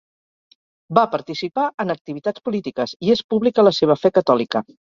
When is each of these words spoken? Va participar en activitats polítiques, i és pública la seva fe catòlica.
Va 0.99 1.03
participar 1.15 1.67
en 1.85 1.95
activitats 1.97 2.47
polítiques, 2.49 2.97
i 3.09 3.15
és 3.19 3.25
pública 3.35 3.69
la 3.71 3.77
seva 3.83 4.01
fe 4.07 4.17
catòlica. 4.21 4.69